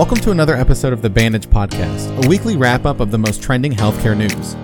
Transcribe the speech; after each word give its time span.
Welcome 0.00 0.20
to 0.20 0.30
another 0.30 0.56
episode 0.56 0.94
of 0.94 1.02
the 1.02 1.10
Bandage 1.10 1.46
Podcast, 1.46 2.24
a 2.24 2.26
weekly 2.26 2.56
wrap 2.56 2.86
up 2.86 3.00
of 3.00 3.10
the 3.10 3.18
most 3.18 3.42
trending 3.42 3.70
healthcare 3.70 4.16
news. 4.16 4.56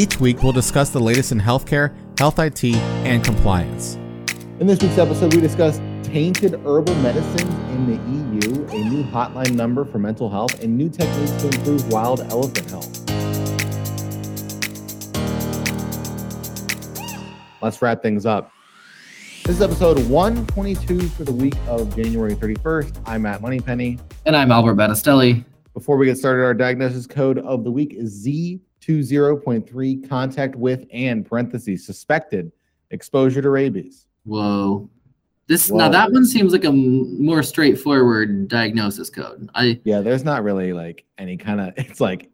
Each 0.00 0.20
week, 0.20 0.40
we'll 0.44 0.52
discuss 0.52 0.90
the 0.90 1.00
latest 1.00 1.32
in 1.32 1.40
healthcare, 1.40 1.92
health 2.16 2.38
IT, 2.38 2.62
and 2.64 3.24
compliance. 3.24 3.96
In 4.60 4.68
this 4.68 4.80
week's 4.80 4.96
episode, 4.96 5.34
we 5.34 5.40
discuss 5.40 5.78
tainted 6.04 6.54
herbal 6.64 6.94
medicines 6.94 7.42
in 7.72 7.86
the 7.86 8.46
EU, 8.46 8.66
a 8.66 8.88
new 8.88 9.02
hotline 9.02 9.56
number 9.56 9.84
for 9.84 9.98
mental 9.98 10.30
health, 10.30 10.62
and 10.62 10.78
new 10.78 10.88
techniques 10.88 11.32
to 11.42 11.46
improve 11.48 11.92
wild 11.92 12.20
elephant 12.30 12.70
health. 12.70 13.10
Let's 17.60 17.82
wrap 17.82 18.00
things 18.00 18.26
up. 18.26 18.52
This 19.48 19.56
is 19.56 19.62
episode 19.62 19.98
122 20.10 21.08
for 21.08 21.24
the 21.24 21.32
week 21.32 21.56
of 21.68 21.96
January 21.96 22.34
31st. 22.34 23.00
I'm 23.06 23.22
Matt 23.22 23.40
Moneypenny. 23.40 23.98
And 24.26 24.36
I'm 24.36 24.52
Albert 24.52 24.74
Battistelli. 24.74 25.42
Before 25.72 25.96
we 25.96 26.04
get 26.04 26.18
started, 26.18 26.42
our 26.42 26.52
diagnosis 26.52 27.06
code 27.06 27.38
of 27.38 27.64
the 27.64 27.70
week 27.70 27.94
is 27.94 28.26
Z20.3 28.26 30.06
contact 30.06 30.54
with 30.54 30.84
and 30.92 31.24
parentheses 31.24 31.86
suspected 31.86 32.52
exposure 32.90 33.40
to 33.40 33.48
rabies. 33.48 34.06
Whoa. 34.24 34.90
This 35.46 35.70
Whoa. 35.70 35.78
now 35.78 35.88
that 35.88 36.12
one 36.12 36.26
seems 36.26 36.52
like 36.52 36.64
a 36.64 36.70
more 36.70 37.42
straightforward 37.42 38.48
diagnosis 38.48 39.08
code. 39.08 39.48
I 39.54 39.80
Yeah, 39.82 40.02
there's 40.02 40.24
not 40.24 40.42
really 40.44 40.74
like 40.74 41.06
any 41.16 41.38
kind 41.38 41.62
of, 41.62 41.72
it's 41.78 42.02
like 42.02 42.30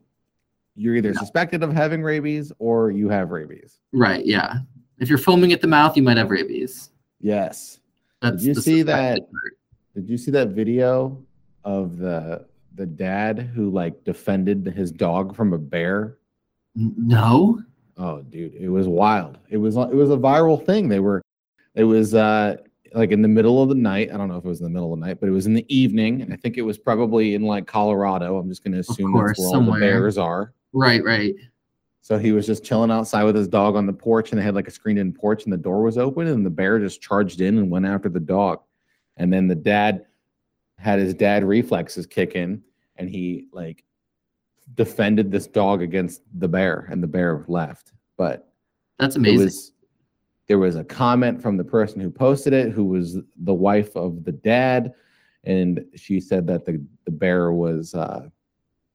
you're 0.75 0.97
either 0.97 1.15
suspected 1.15 1.63
of 1.63 1.73
having 1.73 2.03
rabies 2.03 2.51
or 2.59 2.91
you 2.91 3.09
have 3.09 3.31
rabies. 3.31 3.79
right, 3.93 4.27
yeah. 4.27 4.57
If 4.99 5.09
you're 5.09 5.19
foaming 5.19 5.53
at 5.53 5.61
the 5.61 5.69
mouth, 5.69 5.97
you 5.97 6.03
might 6.03 6.17
have 6.17 6.31
rabies. 6.31 6.91
Yes. 7.25 7.81
That's 8.21 8.45
you 8.45 8.55
see 8.55 8.83
that- 8.83 9.19
part. 9.19 9.53
Did 9.95 10.11
you 10.11 10.19
see 10.19 10.31
that 10.33 10.49
video 10.49 11.23
of 11.65 11.99
the 11.99 12.47
the 12.75 12.85
dad 12.85 13.39
who 13.39 13.71
like 13.71 14.03
defended 14.05 14.67
his 14.67 14.91
dog 14.91 15.35
from 15.37 15.53
a 15.53 15.59
bear? 15.59 16.19
No. 16.75 17.63
Oh, 17.97 18.23
dude, 18.23 18.55
it 18.57 18.69
was 18.69 18.89
wild. 18.89 19.39
It 19.49 19.57
was 19.57 19.77
it 19.77 19.95
was 19.95 20.11
a 20.11 20.17
viral 20.17 20.65
thing. 20.65 20.89
They 20.89 20.99
were, 20.99 21.23
it 21.75 21.85
was 21.85 22.15
uh 22.15 22.57
like 22.93 23.13
in 23.13 23.23
the 23.23 23.29
middle 23.29 23.63
of 23.63 23.69
the 23.69 23.77
night. 23.77 24.11
I 24.13 24.17
don't 24.17 24.29
know 24.29 24.37
if 24.37 24.45
it 24.45 24.49
was 24.49 24.61
in 24.61 24.65
the 24.65 24.71
middle 24.71 24.93
of 24.93 24.99
the 24.99 25.07
night, 25.07 25.21
but 25.21 25.29
it 25.29 25.33
was 25.33 25.47
in 25.47 25.55
the 25.55 25.67
evening, 25.75 26.21
and 26.23 26.33
I 26.33 26.37
think 26.37 26.59
it 26.59 26.63
was 26.63 26.77
probably 26.77 27.37
in 27.37 27.43
like 27.43 27.67
Colorado. 27.67 28.37
I'm 28.37 28.49
just 28.49 28.65
going 28.65 28.75
to 28.75 28.81
assume 28.81 29.13
course, 29.13 29.39
that's 29.39 29.53
where 29.53 29.61
all 29.61 29.73
the 29.73 29.81
bears 29.81 30.19
are. 30.19 30.53
Right, 30.73 31.03
right. 31.05 31.35
So 32.05 32.19
he 32.19 32.33
was 32.33 32.47
just 32.47 32.63
chilling 32.63 32.91
outside 32.91 33.25
with 33.25 33.35
his 33.35 33.49
dog 33.49 33.77
on 33.77 33.87
the 33.87 33.93
porch, 33.95 34.31
and 34.31 34.39
they 34.39 34.45
had 34.45 34.55
like 34.55 34.69
a 34.69 34.71
screened-in 34.71 35.15
porch, 35.15 35.45
and 35.45 35.53
the 35.53 35.57
door 35.57 35.81
was 35.81 35.97
open, 35.97 36.27
and 36.27 36.45
the 36.45 36.51
bear 36.51 36.79
just 36.79 37.01
charged 37.01 37.41
in 37.41 37.57
and 37.57 37.71
went 37.71 37.87
after 37.87 38.11
the 38.11 38.21
dog. 38.21 38.61
And 39.17 39.33
then 39.33 39.49
the 39.49 39.55
dad 39.55 40.05
had 40.77 40.99
his 40.99 41.15
dad 41.15 41.45
reflexes 41.45 42.05
kick 42.05 42.35
in, 42.35 42.63
and 42.97 43.09
he 43.09 43.47
like 43.55 43.85
defended 44.75 45.31
this 45.31 45.47
dog 45.47 45.81
against 45.81 46.21
the 46.35 46.47
bear, 46.47 46.87
and 46.91 47.03
the 47.03 47.07
bear 47.07 47.43
left. 47.49 47.93
But 48.19 48.53
That's 48.99 49.17
amazing. 49.17 49.47
was 49.47 49.73
there 50.47 50.59
was 50.59 50.77
a 50.77 50.85
comment 50.85 51.41
from 51.41 51.57
the 51.57 51.65
person 51.65 52.01
who 52.03 52.11
posted 52.11 52.53
it, 52.53 52.71
who 52.71 52.85
was 52.85 53.17
the 53.35 53.55
wife 53.55 53.97
of 53.97 54.25
the 54.25 54.33
dad, 54.33 54.93
and 55.45 55.83
she 55.97 56.21
said 56.21 56.47
that 56.49 56.67
the 56.67 56.85
the 57.07 57.13
bear 57.13 57.51
was, 57.51 57.95
uh, 57.95 58.29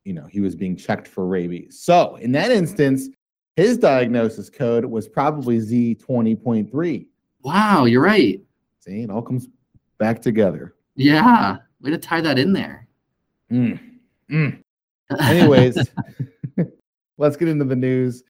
you 0.05 0.14
know, 0.14 0.25
he 0.25 0.39
was 0.39 0.55
being 0.55 0.75
checked 0.75 1.08
for 1.08 1.28
rabies. 1.28 1.80
So 1.81 2.16
in 2.17 2.31
that 2.33 2.52
instance, 2.52 3.09
his 3.55 3.78
diagnosis 3.78 4.50
code 4.50 4.86
was 4.86 5.08
probably 5.08 5.59
Z 5.59 5.95
twenty 5.95 6.36
point 6.36 6.72
three. 6.72 7.08
wow, 7.42 7.86
you're 7.86 8.02
right. 8.02 8.42
See, 8.80 9.02
it 9.02 9.09
all 9.09 9.22
comes 9.22 9.47
back 9.97 10.22
together. 10.22 10.75
Yeah. 10.95 11.58
Way 11.81 11.92
to 11.92 11.97
tie 11.97 12.22
that 12.22 12.39
in 12.39 12.53
there. 12.53 12.88
Mm, 13.52 13.80
mm. 14.31 14.64
Anyways, 15.20 15.77
let's 17.17 17.38
get 17.38 17.47
into 17.47 17.66
the 17.66 17.75
news. 17.75 18.23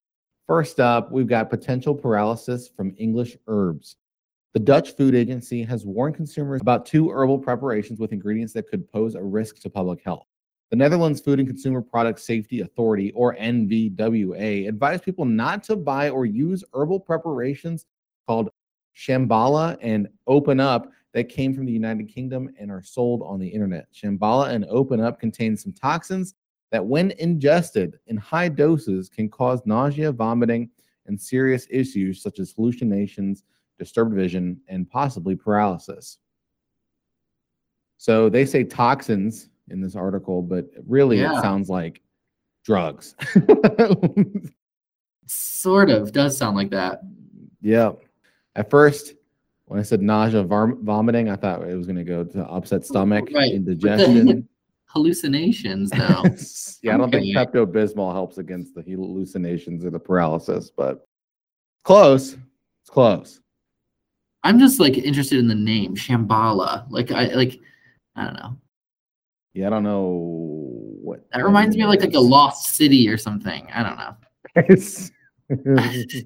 First 0.47 0.79
up, 0.79 1.11
we've 1.11 1.27
got 1.27 1.49
potential 1.49 1.93
paralysis 1.93 2.67
from 2.67 2.95
English 2.97 3.37
herbs. 3.47 3.97
The 4.53 4.59
Dutch 4.59 4.95
Food 4.95 5.13
Agency 5.13 5.61
has 5.63 5.85
warned 5.85 6.15
consumers 6.15 6.61
about 6.61 6.85
two 6.85 7.11
herbal 7.11 7.37
preparations 7.37 7.99
with 7.99 8.11
ingredients 8.13 8.53
that 8.53 8.67
could 8.67 8.91
pose 8.91 9.13
a 9.13 9.21
risk 9.21 9.61
to 9.61 9.69
public 9.69 10.01
health. 10.03 10.25
The 10.69 10.75
Netherlands 10.75 11.19
Food 11.19 11.39
and 11.39 11.47
Consumer 11.47 11.81
Product 11.81 12.19
Safety 12.19 12.61
Authority, 12.61 13.11
or 13.13 13.35
NVWA, 13.35 14.67
advised 14.67 15.03
people 15.03 15.25
not 15.25 15.63
to 15.63 15.75
buy 15.75 16.09
or 16.09 16.27
use 16.27 16.63
herbal 16.73 16.99
preparations 16.99 17.87
called 18.27 18.49
Shambhala 18.95 19.77
and 19.81 20.07
Open 20.27 20.59
Up 20.59 20.91
that 21.13 21.27
came 21.27 21.55
from 21.55 21.65
the 21.65 21.71
United 21.71 22.07
Kingdom 22.07 22.49
and 22.59 22.69
are 22.69 22.83
sold 22.83 23.23
on 23.23 23.39
the 23.39 23.47
internet. 23.47 23.87
Shambhala 23.91 24.49
and 24.49 24.63
Open 24.69 25.01
Up 25.01 25.19
contain 25.19 25.57
some 25.57 25.73
toxins 25.73 26.35
that, 26.71 26.85
when 26.85 27.11
ingested 27.17 27.97
in 28.05 28.17
high 28.17 28.49
doses, 28.49 29.09
can 29.09 29.27
cause 29.27 29.65
nausea, 29.65 30.11
vomiting, 30.11 30.69
and 31.07 31.19
serious 31.19 31.65
issues 31.71 32.21
such 32.21 32.37
as 32.37 32.51
hallucinations, 32.51 33.43
disturbed 33.79 34.13
vision, 34.13 34.61
and 34.67 34.87
possibly 34.87 35.35
paralysis. 35.35 36.19
So 37.97 38.29
they 38.29 38.45
say 38.45 38.63
toxins 38.63 39.49
in 39.71 39.81
this 39.81 39.95
article, 39.95 40.41
but 40.41 40.65
really 40.87 41.19
Yeah. 41.19 41.37
it 41.37 41.41
sounds 41.41 41.69
like 41.69 42.01
drugs. 42.63 43.15
Sort 45.27 45.89
of 45.89 46.11
does 46.11 46.37
sound 46.37 46.55
like 46.55 46.71
that. 46.71 47.01
yeah. 47.61 47.91
At 48.55 48.69
first, 48.69 49.13
when 49.65 49.79
I 49.79 49.83
said 49.83 50.01
nausea, 50.01 50.43
vom- 50.43 50.83
vomiting, 50.83 51.29
I 51.29 51.35
thought 51.35 51.61
it 51.67 51.75
was 51.75 51.85
going 51.85 51.97
to 51.97 52.03
go 52.03 52.23
to 52.23 52.43
upset 52.45 52.81
oh, 52.81 52.85
stomach, 52.85 53.29
Right. 53.33 53.53
indigestion. 53.53 54.47
Hallucinations 54.87 55.91
though. 55.91 56.23
yeah, 56.81 56.95
I 56.95 56.97
don't 56.97 57.11
think. 57.11 57.35
Pepto 57.37 57.63
Bismol 57.67 58.11
helps 58.11 58.39
against 58.39 58.73
the 58.73 58.81
hallucinations 58.81 59.85
or 59.85 59.91
the 59.91 59.99
paralysis, 59.99 60.71
but 60.75 61.07
close. 61.83 62.33
It's 62.81 62.89
close. 62.89 63.39
I'm 64.43 64.57
just 64.57 64.79
like 64.79 64.97
interested 64.97 65.37
in 65.37 65.47
the 65.47 65.53
name 65.53 65.95
Shambhala. 65.95 66.87
Like 66.89 67.11
I 67.11 67.25
like 67.35 67.59
I 68.15 68.23
don't 68.25 68.33
know. 68.33 68.57
Yeah, 69.53 69.67
I 69.67 69.69
don't 69.69 69.83
know 69.83 70.11
what 71.01 71.25
That 71.31 71.43
reminds 71.43 71.75
me 71.75 71.83
of 71.83 71.89
like 71.89 72.01
like 72.01 72.13
a 72.13 72.19
lost 72.19 72.75
city 72.75 73.09
or 73.09 73.17
something. 73.17 73.67
I 73.73 73.83
don't 73.83 73.97
know. 73.97 74.15
It's- 74.55 75.11
just- 75.49 76.25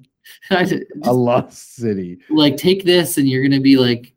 a 1.04 1.12
lost 1.12 1.76
city. 1.76 2.18
like 2.30 2.56
take 2.56 2.84
this 2.84 3.18
and 3.18 3.28
you're 3.28 3.42
gonna 3.42 3.60
be 3.60 3.76
like 3.76 4.14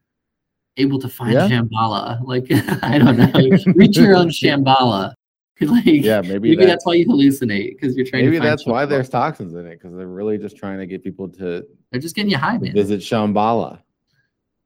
able 0.78 1.00
to 1.00 1.10
find 1.10 1.34
Yeah. 1.34 1.48
Shambhala. 1.48 2.22
Like 2.24 2.46
I 2.84 2.98
don't 2.98 3.18
know. 3.18 3.74
Reach 3.74 3.98
your 3.98 4.16
own 4.16 4.30
Shambhala. 4.30 5.14
Like 5.60 5.86
Yeah, 5.86 6.22
maybe, 6.22 6.50
maybe 6.52 6.56
that's, 6.58 6.68
that's 6.70 6.86
why 6.86 6.94
you 6.94 7.08
hallucinate 7.08 7.72
because 7.80 7.96
you're 7.96 8.06
trying 8.06 8.26
maybe 8.26 8.36
to 8.38 8.42
find 8.42 8.52
that's 8.52 8.66
why 8.68 8.86
there's 8.86 9.10
toxins 9.10 9.54
in 9.56 9.66
it 9.66 9.80
because 9.80 9.96
they're 9.98 10.06
really 10.08 10.38
just 10.38 10.56
trying 10.56 10.78
to 10.78 10.86
get 10.86 11.04
people 11.04 11.28
to 11.30 11.66
they're 11.92 12.02
just 12.02 12.16
getting 12.16 12.30
you 12.30 12.38
high, 12.38 12.58
man. 12.60 12.74
visit 12.74 13.00
Shambhala. 13.00 13.80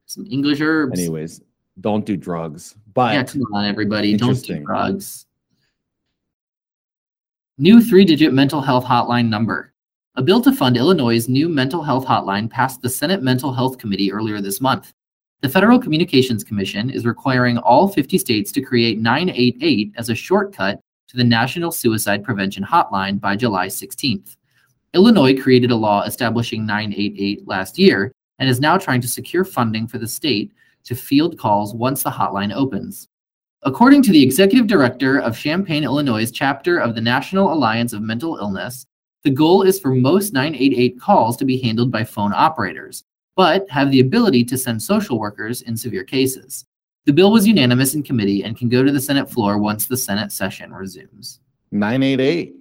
Some 0.07 0.25
English 0.29 0.59
herbs. 0.59 0.99
Anyways, 0.99 1.41
don't 1.79 2.05
do 2.05 2.17
drugs. 2.17 2.75
But 2.93 3.13
yeah, 3.13 3.23
come 3.23 3.41
on, 3.53 3.65
everybody. 3.65 4.17
Don't 4.17 4.41
do 4.43 4.63
drugs. 4.65 5.25
New 7.57 7.81
three 7.81 8.05
digit 8.05 8.33
mental 8.33 8.61
health 8.61 8.85
hotline 8.85 9.29
number. 9.29 9.73
A 10.15 10.21
bill 10.21 10.41
to 10.41 10.51
fund 10.51 10.75
Illinois' 10.75 11.29
new 11.29 11.47
mental 11.47 11.83
health 11.83 12.05
hotline 12.05 12.49
passed 12.49 12.81
the 12.81 12.89
Senate 12.89 13.23
Mental 13.23 13.53
Health 13.53 13.77
Committee 13.77 14.11
earlier 14.11 14.41
this 14.41 14.59
month. 14.59 14.93
The 15.39 15.49
Federal 15.49 15.79
Communications 15.79 16.43
Commission 16.43 16.89
is 16.89 17.05
requiring 17.05 17.57
all 17.57 17.87
50 17.87 18.17
states 18.17 18.51
to 18.51 18.61
create 18.61 18.99
988 18.99 19.93
as 19.95 20.09
a 20.09 20.15
shortcut 20.15 20.81
to 21.07 21.17
the 21.17 21.23
National 21.23 21.71
Suicide 21.71 22.23
Prevention 22.23 22.63
Hotline 22.63 23.19
by 23.19 23.35
July 23.35 23.67
16th. 23.67 24.35
Illinois 24.93 25.39
created 25.41 25.71
a 25.71 25.75
law 25.75 26.03
establishing 26.03 26.65
988 26.65 27.47
last 27.47 27.79
year 27.79 28.11
and 28.39 28.49
is 28.49 28.59
now 28.59 28.77
trying 28.77 29.01
to 29.01 29.07
secure 29.07 29.45
funding 29.45 29.87
for 29.87 29.97
the 29.97 30.07
state 30.07 30.51
to 30.83 30.95
field 30.95 31.37
calls 31.37 31.73
once 31.73 32.03
the 32.03 32.09
hotline 32.09 32.53
opens. 32.53 33.07
According 33.63 34.01
to 34.03 34.11
the 34.11 34.23
executive 34.23 34.67
director 34.67 35.19
of 35.19 35.37
Champaign, 35.37 35.83
Illinois' 35.83 36.31
chapter 36.31 36.79
of 36.79 36.95
the 36.95 37.01
National 37.01 37.53
Alliance 37.53 37.93
of 37.93 38.01
Mental 38.01 38.37
Illness, 38.37 38.85
the 39.23 39.29
goal 39.29 39.61
is 39.61 39.79
for 39.79 39.93
most 39.93 40.33
988 40.33 40.99
calls 40.99 41.37
to 41.37 41.45
be 41.45 41.61
handled 41.61 41.91
by 41.91 42.03
phone 42.03 42.33
operators, 42.33 43.03
but 43.35 43.69
have 43.69 43.91
the 43.91 43.99
ability 43.99 44.43
to 44.45 44.57
send 44.57 44.81
social 44.81 45.19
workers 45.19 45.61
in 45.61 45.77
severe 45.77 46.03
cases. 46.03 46.65
The 47.05 47.13
bill 47.13 47.31
was 47.31 47.47
unanimous 47.47 47.93
in 47.93 48.01
committee 48.01 48.43
and 48.43 48.57
can 48.57 48.69
go 48.69 48.83
to 48.83 48.91
the 48.91 48.99
Senate 48.99 49.29
floor 49.29 49.57
once 49.59 49.85
the 49.85 49.97
Senate 49.97 50.31
session 50.31 50.73
resumes. 50.73 51.39
988. 51.71 52.55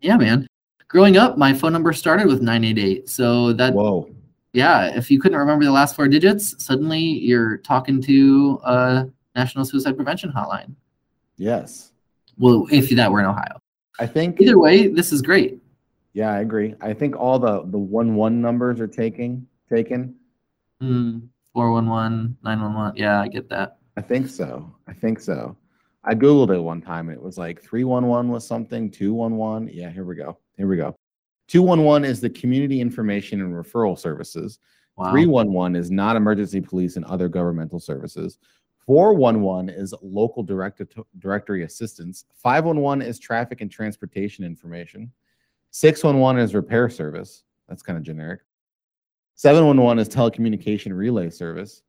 Yeah, 0.00 0.16
man. 0.16 0.46
Growing 0.88 1.16
up, 1.16 1.36
my 1.36 1.52
phone 1.52 1.72
number 1.72 1.92
started 1.92 2.26
with 2.26 2.40
988. 2.40 3.08
So 3.08 3.52
that 3.54 3.74
Whoa. 3.74 4.10
Yeah, 4.52 4.96
if 4.96 5.10
you 5.10 5.20
couldn't 5.20 5.38
remember 5.38 5.64
the 5.64 5.72
last 5.72 5.94
four 5.96 6.08
digits, 6.08 6.62
suddenly 6.62 7.00
you're 7.00 7.58
talking 7.58 8.00
to 8.02 8.60
a 8.64 9.06
National 9.36 9.64
Suicide 9.64 9.96
Prevention 9.96 10.32
Hotline. 10.32 10.74
Yes. 11.36 11.92
Well, 12.38 12.66
if 12.70 12.88
that 12.90 13.10
were 13.10 13.20
in 13.20 13.26
Ohio. 13.26 13.60
I 14.00 14.06
think 14.06 14.40
Either 14.40 14.58
way, 14.58 14.86
this 14.88 15.12
is 15.12 15.22
great. 15.22 15.60
yeah, 16.12 16.32
I 16.32 16.40
agree. 16.40 16.74
I 16.80 16.92
think 16.94 17.16
all 17.16 17.38
the 17.38 17.62
the 17.66 17.78
one 17.78 18.14
one 18.14 18.40
numbers 18.40 18.80
are 18.80 18.86
taking 18.86 19.46
taken. 19.68 20.14
Mm, 20.82 21.28
411, 21.52 22.36
911. 22.44 22.96
Yeah, 22.96 23.20
I 23.20 23.28
get 23.28 23.48
that. 23.48 23.78
I 23.96 24.00
think 24.00 24.28
so. 24.28 24.72
I 24.86 24.92
think 24.92 25.18
so. 25.20 25.56
I 26.04 26.14
googled 26.14 26.54
it 26.54 26.60
one 26.60 26.80
time 26.80 27.10
it 27.10 27.20
was 27.20 27.36
like 27.36 27.60
311 27.60 28.30
was 28.30 28.46
something, 28.46 28.88
211. 28.90 29.68
Yeah, 29.74 29.90
here 29.90 30.04
we 30.04 30.14
go. 30.14 30.38
Here 30.56 30.68
we 30.68 30.76
go. 30.76 30.94
211 31.48 32.08
is 32.08 32.20
the 32.20 32.30
Community 32.30 32.80
Information 32.80 33.40
and 33.40 33.52
Referral 33.52 33.98
Services. 33.98 34.58
Wow. 34.96 35.10
311 35.10 35.76
is 35.76 35.90
not 35.90 36.16
emergency 36.16 36.60
police 36.60 36.96
and 36.96 37.04
other 37.06 37.28
governmental 37.28 37.80
services. 37.80 38.38
411 38.86 39.68
is 39.70 39.94
local 40.02 40.42
director 40.42 40.86
directory 41.18 41.64
assistance. 41.64 42.24
511 42.34 43.06
is 43.06 43.18
traffic 43.18 43.60
and 43.60 43.70
transportation 43.70 44.44
information. 44.44 45.10
611 45.70 46.42
is 46.42 46.54
repair 46.54 46.88
service. 46.88 47.44
That's 47.68 47.82
kind 47.82 47.98
of 47.98 48.04
generic. 48.04 48.40
711 49.34 50.00
is 50.00 50.08
telecommunication 50.08 50.96
relay 50.96 51.30
service. 51.30 51.82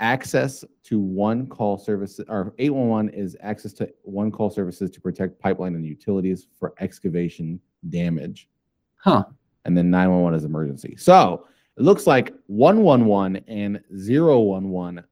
Access 0.00 0.64
to 0.84 1.00
one 1.00 1.48
call 1.48 1.76
service 1.76 2.20
or 2.28 2.54
811 2.58 3.12
is 3.12 3.36
access 3.40 3.72
to 3.74 3.92
one 4.02 4.30
call 4.30 4.48
services 4.48 4.90
to 4.90 5.00
protect 5.00 5.40
pipeline 5.40 5.74
and 5.74 5.84
utilities 5.84 6.46
for 6.58 6.74
excavation 6.78 7.60
damage. 7.88 8.48
Huh. 8.96 9.24
And 9.64 9.76
then 9.76 9.90
911 9.90 10.38
is 10.38 10.44
emergency. 10.44 10.96
So 10.96 11.46
it 11.76 11.82
looks 11.82 12.06
like 12.06 12.34
111 12.46 13.44
and 13.48 13.80
011 13.90 15.04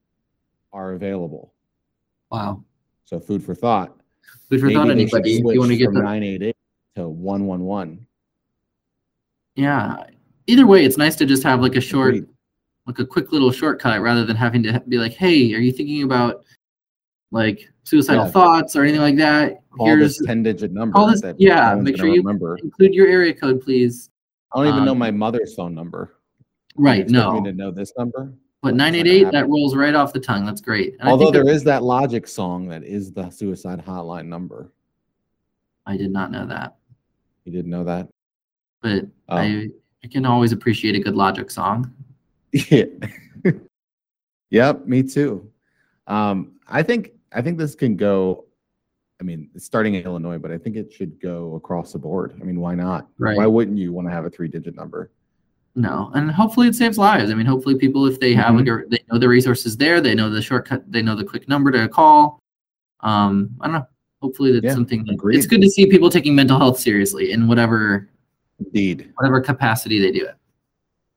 are 0.73 0.93
available. 0.93 1.53
Wow. 2.31 2.65
So 3.05 3.21
food 3.21 3.43
for 3.45 3.55
thought. 3.55 3.97
Food 4.49 4.61
for 4.61 4.71
thought, 4.71 4.89
Maybe 4.89 5.09
should 5.09 5.25
anybody. 5.25 5.37
If 5.37 5.55
you 5.55 5.59
want 5.61 5.71
to 5.71 5.77
get 5.77 5.87
from 5.87 5.95
the 5.95 6.03
988 6.03 6.57
to 6.97 7.09
111. 7.09 8.07
Yeah. 9.55 10.05
Either 10.47 10.67
way, 10.67 10.85
it's 10.85 10.97
nice 10.97 11.17
to 11.17 11.27
just 11.27 11.43
have 11.43 11.61
like 11.61 11.77
a 11.77 11.81
short, 11.81 12.17
like 12.87 12.99
a 12.99 13.07
quick 13.07 13.33
little 13.33 13.51
shortcut 13.51 14.01
rather 14.01 14.25
than 14.25 14.37
having 14.37 14.63
to 14.65 14.81
be 14.89 14.99
like, 14.99 15.13
hey, 15.13 15.55
are 15.55 15.59
you 15.59 15.73
thinking 15.73 16.03
about 16.03 16.45
like 17.31 17.69
suicidal 17.85 18.25
Yeah. 18.25 18.31
thoughts 18.31 18.77
or 18.77 18.83
anything 18.83 19.01
like 19.01 19.17
that? 19.17 19.63
Here's 19.81 20.17
10 20.19 20.43
digit 20.43 20.73
number. 20.73 20.99
this- 21.11 21.21
that 21.23 21.37
yeah, 21.41 21.75
no 21.75 21.83
make 21.83 21.97
sure 21.97 22.07
you- 22.07 22.17
remember. 22.23 22.57
include 22.63 22.95
your 22.95 23.07
area 23.09 23.35
code, 23.35 23.61
please. 23.61 24.11
I 24.53 24.59
don't 24.65 24.73
even 24.73 24.85
know 24.85 24.93
um, 24.93 24.99
my 24.99 25.11
mother's 25.11 25.55
phone 25.55 25.75
number. 25.75 26.15
Right. 26.77 27.01
Expect 27.03 27.33
me 27.33 27.41
No. 27.41 27.45
to 27.45 27.53
know 27.53 27.71
this 27.71 27.93
number. 27.99 28.33
But 28.63 28.71
That's 28.71 28.79
988, 28.79 29.33
that 29.33 29.49
rolls 29.49 29.77
right 29.77 29.95
off 29.95 30.13
the 30.13 30.21
tongue. 30.21 30.47
That's 30.47 30.61
great. 30.61 30.95
And 30.99 31.09
I 31.09 31.13
Although 31.13 31.27
think 31.31 31.45
there 31.45 31.49
is 31.55 31.63
that 31.65 31.83
Logic 31.83 32.27
song 32.27 32.69
that 32.69 32.85
is 32.85 33.13
the 33.13 33.29
suicide 33.31 33.85
hotline 33.85 34.27
number. 34.27 34.73
I 35.85 35.97
did 35.97 36.11
not 36.11 36.31
know 36.33 36.47
that. 36.47 36.77
You 37.45 37.53
didn't 37.53 37.71
know 37.71 37.85
that? 37.85 38.09
But 38.83 39.05
Oh. 39.29 39.37
I, 39.37 39.69
I 40.05 40.09
can 40.09 40.25
always 40.25 40.53
appreciate 40.53 40.95
a 40.97 41.01
good 41.01 41.17
logic 41.17 41.51
song. 41.51 41.93
Yeah. 42.71 42.85
yep, 44.51 44.87
me 44.87 45.03
too. 45.03 45.51
Um, 46.07 46.53
I 46.69 46.83
think 46.83 47.11
I 47.37 47.43
think 47.43 47.59
this 47.59 47.75
can 47.75 47.97
go. 47.97 48.47
I 49.21 49.25
mean, 49.25 49.49
starting 49.57 49.95
in 49.95 50.05
Illinois, 50.05 50.39
but 50.39 50.51
I 50.51 50.59
think 50.59 50.77
it 50.77 50.93
should 50.93 51.21
go 51.21 51.55
across 51.55 51.93
the 51.93 51.99
board. 51.99 52.37
I 52.41 52.45
mean, 52.45 52.61
why 52.61 52.75
not? 52.75 53.09
Right. 53.19 53.37
Why 53.37 53.47
wouldn't 53.47 53.79
you 53.79 53.93
want 53.93 54.07
to 54.09 54.13
have 54.13 54.25
a 54.27 54.31
three-digit 54.31 54.75
number? 54.75 55.11
No, 55.75 56.11
and 56.15 56.31
hopefully 56.31 56.69
it 56.69 56.75
saves 56.75 56.99
lives. 56.99 57.31
I 57.31 57.35
mean, 57.35 57.47
hopefully 57.47 57.77
people, 57.79 58.07
if 58.07 58.19
they 58.21 58.35
have 58.35 58.55
Mm-hmm. 58.55 58.69
like 58.69 58.85
a, 58.87 58.89
they 58.89 58.99
know 59.11 59.19
the 59.19 59.29
resources 59.29 59.77
there, 59.77 60.01
they 60.01 60.15
know 60.15 60.29
the 60.31 60.41
shortcut, 60.43 60.91
they 60.91 61.01
know 61.03 61.15
the 61.15 61.25
quick 61.25 61.49
number 61.49 61.71
to 61.71 61.89
call. 61.89 62.41
Um, 63.01 63.51
I 63.61 63.67
don't 63.67 63.75
know. 63.75 63.87
Hopefully 64.23 64.53
that's 64.53 64.65
Yeah, 64.65 64.73
something. 64.75 65.05
that- 65.05 65.19
It's 65.35 65.47
good 65.47 65.61
to 65.63 65.69
see 65.71 65.87
people 65.87 66.09
taking 66.11 66.35
mental 66.35 66.59
health 66.59 66.79
seriously 66.79 67.33
in 67.33 67.47
whatever 67.49 68.09
Indeed, 68.59 69.13
whatever 69.17 69.41
capacity 69.41 69.99
they 70.01 70.13
do 70.13 70.25
it. 70.27 70.35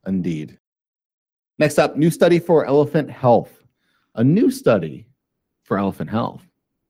indeed. 0.08 0.58
Next 1.58 1.78
up, 1.80 1.98
new 1.98 2.10
study 2.12 2.40
for 2.40 2.66
elephant 2.66 3.10
health. 3.10 3.64
A 4.16 4.24
new 4.24 4.50
study 4.52 5.08
for 5.70 5.78
elephant 5.78 6.10
health 6.10 6.50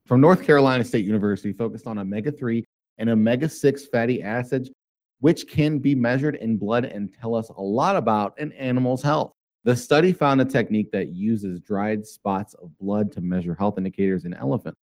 from 0.10 0.22
North 0.22 0.44
Carolina 0.44 0.84
State 0.84 1.06
University 1.06 1.54
focused 1.54 1.86
on 1.86 2.00
omega 2.00 2.32
3 2.32 2.66
and 2.98 3.12
omega 3.12 3.48
6 3.48 3.86
fatty 3.88 4.24
acids, 4.24 4.72
which 5.20 5.48
can 5.48 5.78
be 5.78 5.94
measured 5.94 6.34
in 6.38 6.58
blood 6.58 6.86
and 6.86 7.14
tell 7.14 7.36
us 7.36 7.50
a 7.50 7.62
lot 7.62 7.96
about 7.96 8.34
an 8.40 8.52
animal's 8.54 9.04
health. 9.04 9.34
The 9.66 9.76
study 9.76 10.12
found 10.12 10.42
a 10.42 10.46
technique 10.46 10.92
that 10.94 11.10
uses 11.10 11.60
dried 11.60 12.08
spots 12.08 12.56
of 12.56 12.76
blood 12.80 13.12
to 13.12 13.22
measure 13.22 13.54
health 13.54 13.78
indicators 13.78 14.26
in 14.26 14.34
elephants. 14.34 14.80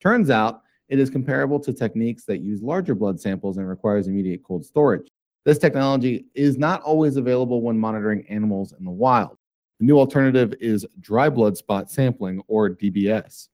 Turns 0.00 0.30
out 0.30 0.60
it 0.88 1.00
is 1.00 1.10
comparable 1.10 1.58
to 1.58 1.72
techniques 1.72 2.24
that 2.26 2.38
use 2.38 2.62
larger 2.62 2.94
blood 2.94 3.18
samples 3.18 3.56
and 3.56 3.68
requires 3.68 4.06
immediate 4.06 4.44
cold 4.44 4.64
storage. 4.64 5.08
This 5.44 5.58
technology 5.58 6.26
is 6.34 6.56
not 6.56 6.82
always 6.82 7.16
available 7.16 7.62
when 7.62 7.76
monitoring 7.76 8.24
animals 8.28 8.74
in 8.78 8.84
the 8.84 8.92
wild. 8.92 9.38
The 9.82 9.86
new 9.86 9.98
alternative 9.98 10.54
is 10.60 10.86
dry 11.00 11.28
blood 11.28 11.56
spot 11.56 11.90
sampling, 11.90 12.40
or 12.46 12.70
DBS. 12.70 13.48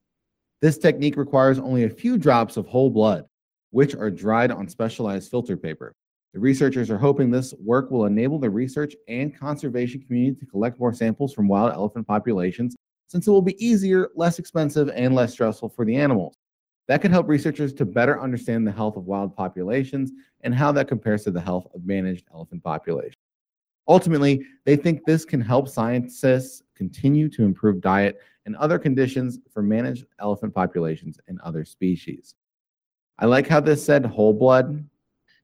This 0.61 0.77
technique 0.77 1.17
requires 1.17 1.57
only 1.57 1.85
a 1.85 1.89
few 1.89 2.19
drops 2.19 2.55
of 2.55 2.67
whole 2.67 2.91
blood, 2.91 3.25
which 3.71 3.95
are 3.95 4.11
dried 4.11 4.51
on 4.51 4.67
specialized 4.67 5.31
filter 5.31 5.57
paper. 5.57 5.95
The 6.35 6.39
researchers 6.39 6.91
are 6.91 6.99
hoping 6.99 7.31
this 7.31 7.55
work 7.55 7.89
will 7.89 8.05
enable 8.05 8.37
the 8.37 8.51
research 8.51 8.95
and 9.07 9.35
conservation 9.35 10.03
community 10.03 10.39
to 10.39 10.45
collect 10.45 10.79
more 10.79 10.93
samples 10.93 11.33
from 11.33 11.47
wild 11.47 11.73
elephant 11.73 12.05
populations, 12.05 12.75
since 13.07 13.27
it 13.27 13.31
will 13.31 13.41
be 13.41 13.57
easier, 13.57 14.09
less 14.15 14.37
expensive, 14.37 14.91
and 14.93 15.15
less 15.15 15.31
stressful 15.31 15.69
for 15.69 15.83
the 15.83 15.95
animals. 15.95 16.35
That 16.87 17.01
could 17.01 17.09
help 17.09 17.27
researchers 17.27 17.73
to 17.73 17.85
better 17.85 18.21
understand 18.21 18.67
the 18.67 18.71
health 18.71 18.97
of 18.97 19.05
wild 19.05 19.35
populations 19.35 20.11
and 20.41 20.53
how 20.53 20.73
that 20.73 20.89
compares 20.89 21.23
to 21.23 21.31
the 21.31 21.41
health 21.41 21.65
of 21.73 21.87
managed 21.87 22.25
elephant 22.31 22.63
populations. 22.63 23.15
Ultimately, 23.89 24.45
they 24.65 24.75
think 24.75 25.03
this 25.03 25.25
can 25.25 25.41
help 25.41 25.67
scientists 25.67 26.61
continue 26.75 27.27
to 27.29 27.43
improve 27.43 27.81
diet 27.81 28.19
and 28.45 28.55
other 28.57 28.77
conditions 28.79 29.39
for 29.51 29.63
managed 29.63 30.05
elephant 30.19 30.53
populations 30.53 31.19
and 31.27 31.41
other 31.41 31.65
species. 31.65 32.35
I 33.17 33.25
like 33.25 33.47
how 33.47 33.59
this 33.59 33.83
said 33.83 34.05
whole 34.05 34.31
blood. 34.33 34.87